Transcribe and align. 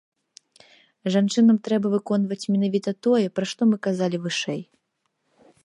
Жанчынам 1.15 1.57
трэба 1.67 1.91
выконваць 1.95 2.49
менавіта 2.53 2.95
тое, 3.09 3.21
пра 3.41 3.45
што 3.53 3.61
мы 3.73 3.81
казалі 3.89 4.17
вышэй. 4.25 4.61